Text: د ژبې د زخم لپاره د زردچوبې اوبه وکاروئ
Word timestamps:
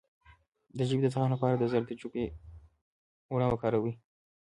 د 0.77 0.79
ژبې 0.89 1.01
د 1.03 1.07
زخم 1.13 1.29
لپاره 1.35 1.55
د 1.57 1.63
زردچوبې 1.71 2.25
اوبه 3.29 3.47
وکاروئ 3.49 3.93